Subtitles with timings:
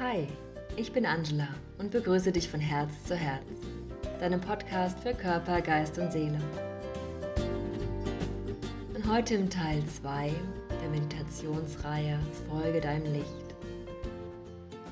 [0.00, 0.26] Hi,
[0.76, 1.46] ich bin Angela
[1.78, 3.44] und begrüße dich von Herz zu Herz,
[4.18, 6.40] deinem Podcast für Körper, Geist und Seele.
[8.92, 10.32] Und heute im Teil 2
[10.82, 12.18] der Meditationsreihe
[12.48, 13.54] Folge deinem Licht.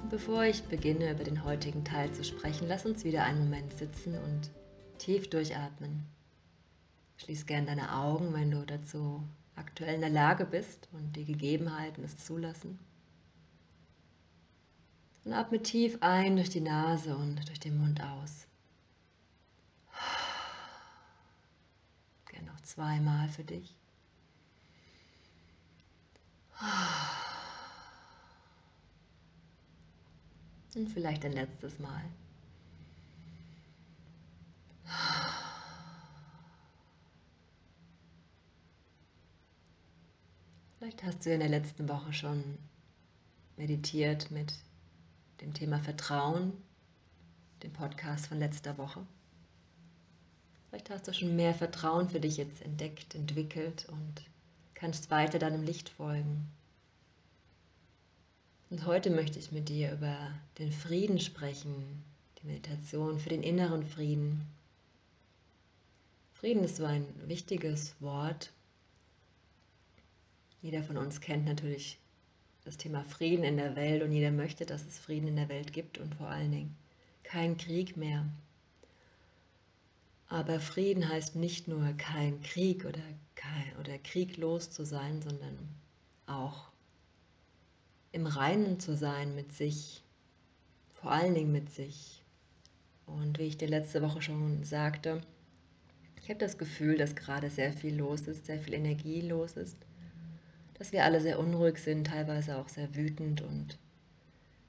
[0.05, 3.73] Und bevor ich beginne, über den heutigen Teil zu sprechen, lass uns wieder einen Moment
[3.77, 4.51] sitzen und
[4.99, 6.07] tief durchatmen.
[7.17, 9.25] Schließ gern deine Augen, wenn du dazu
[9.57, 12.79] aktuell in der Lage bist und die Gegebenheiten es zulassen.
[15.25, 18.47] Und atme tief ein durch die Nase und durch den Mund aus.
[22.27, 23.77] Gerne noch zweimal für dich.
[30.75, 32.03] Und vielleicht ein letztes Mal.
[40.79, 42.59] Vielleicht hast du in der letzten Woche schon
[43.57, 44.55] meditiert mit
[45.43, 46.53] dem Thema Vertrauen,
[47.63, 49.05] dem Podcast von letzter Woche.
[50.69, 54.23] Vielleicht hast du schon mehr Vertrauen für dich jetzt entdeckt, entwickelt und
[54.75, 56.49] kannst weiter deinem Licht folgen.
[58.71, 60.17] Und heute möchte ich mit dir über
[60.59, 62.05] den Frieden sprechen,
[62.39, 64.47] die Meditation für den inneren Frieden.
[66.33, 68.53] Frieden ist so ein wichtiges Wort.
[70.63, 71.99] Jeder von uns kennt natürlich
[72.65, 75.73] das Thema Frieden in der Welt und jeder möchte, dass es Frieden in der Welt
[75.73, 76.77] gibt und vor allen Dingen
[77.25, 78.27] kein Krieg mehr.
[80.29, 83.03] Aber Frieden heißt nicht nur kein Krieg oder,
[83.35, 85.59] kein, oder krieglos zu sein, sondern
[86.27, 86.71] auch
[88.13, 90.03] im Reinen zu sein mit sich,
[90.95, 92.23] vor allen Dingen mit sich.
[93.07, 95.21] Und wie ich dir letzte Woche schon sagte,
[96.23, 99.77] ich habe das Gefühl, dass gerade sehr viel los ist, sehr viel Energie los ist
[100.75, 103.79] dass wir alle sehr unruhig sind, teilweise auch sehr wütend und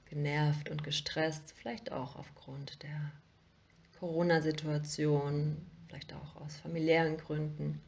[0.05, 3.11] genervt und gestresst, vielleicht auch aufgrund der
[3.99, 5.57] Corona-Situation,
[5.87, 7.81] vielleicht auch aus familiären Gründen.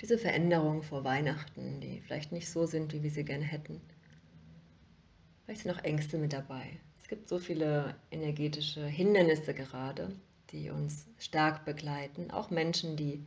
[0.00, 3.80] Diese Veränderungen vor Weihnachten, die vielleicht nicht so sind, wie wir sie gerne hätten.
[5.44, 6.78] Vielleicht sind auch Ängste mit dabei.
[7.00, 10.14] Es gibt so viele energetische Hindernisse gerade,
[10.50, 12.30] die uns stark begleiten.
[12.30, 13.26] Auch Menschen, die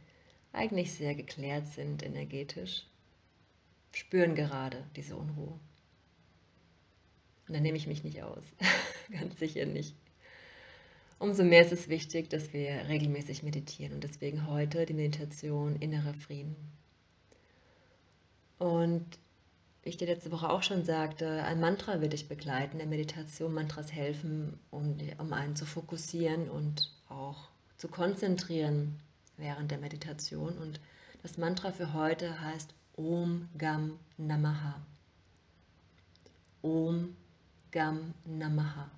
[0.52, 2.88] eigentlich sehr geklärt sind energetisch,
[3.92, 5.60] spüren gerade diese Unruhe.
[7.48, 8.44] Und da nehme ich mich nicht aus.
[9.12, 9.96] Ganz sicher nicht.
[11.20, 16.14] Umso mehr ist es wichtig, dass wir regelmäßig meditieren und deswegen heute die Meditation innerer
[16.14, 16.56] Frieden.
[18.60, 19.06] Und
[19.82, 22.78] wie ich dir letzte Woche auch schon sagte, ein Mantra wird dich begleiten.
[22.78, 29.00] Der Meditation Mantras helfen, um, um einen zu fokussieren und auch zu konzentrieren
[29.38, 30.58] während der Meditation.
[30.58, 30.82] Und
[31.24, 34.82] das Mantra für heute heißt Om Gam Namaha.
[36.64, 37.16] Om
[37.70, 38.90] Gam Namaha.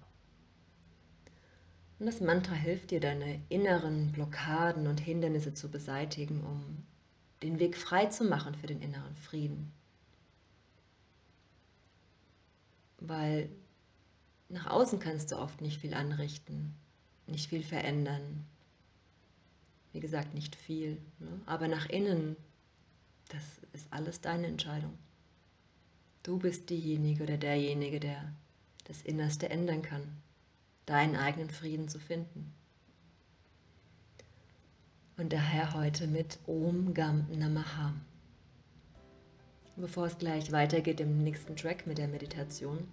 [1.99, 6.85] Und das Mantra hilft dir, deine inneren Blockaden und Hindernisse zu beseitigen, um
[7.43, 9.73] den Weg frei zu machen für den inneren Frieden.
[12.99, 13.49] Weil
[14.47, 16.73] nach außen kannst du oft nicht viel anrichten,
[17.27, 18.45] nicht viel verändern.
[19.91, 21.01] Wie gesagt, nicht viel.
[21.19, 21.41] Ne?
[21.45, 22.37] Aber nach innen
[23.29, 23.41] das
[23.73, 24.97] ist alles deine Entscheidung.
[26.23, 28.33] Du bist diejenige oder derjenige, der
[28.85, 30.03] das Innerste ändern kann,
[30.85, 32.53] deinen eigenen Frieden zu finden.
[35.17, 37.93] Und daher heute mit Om Gam Namaha.
[39.75, 42.87] Bevor es gleich weitergeht im nächsten Track mit der Meditation,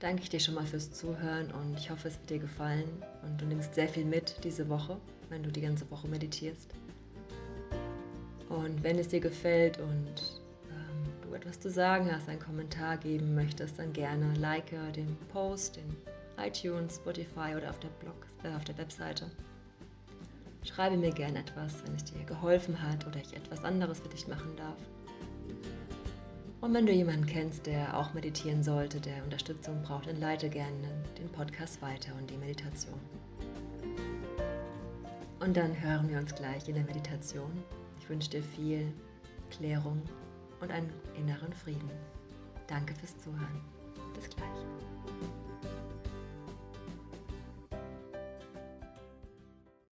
[0.00, 2.88] danke ich dir schon mal fürs Zuhören und ich hoffe, es wird dir gefallen
[3.22, 6.70] und du nimmst sehr viel mit diese Woche, wenn du die ganze Woche meditierst.
[8.52, 13.34] Und wenn es dir gefällt und ähm, du etwas zu sagen hast, einen Kommentar geben
[13.34, 15.96] möchtest, dann gerne like den Post in
[16.36, 19.30] iTunes, Spotify oder auf der Blog, äh, auf der Webseite.
[20.64, 24.28] Schreibe mir gerne etwas, wenn es dir geholfen hat oder ich etwas anderes für dich
[24.28, 24.76] machen darf.
[26.60, 30.88] Und wenn du jemanden kennst, der auch meditieren sollte, der Unterstützung braucht, dann leite gerne
[31.18, 33.00] den Podcast weiter und die Meditation.
[35.40, 37.50] Und dann hören wir uns gleich in der Meditation
[38.02, 38.92] ich wünsche dir viel
[39.50, 40.02] Klärung
[40.60, 41.90] und einen inneren Frieden.
[42.66, 43.60] Danke fürs Zuhören.
[44.14, 44.48] Bis gleich.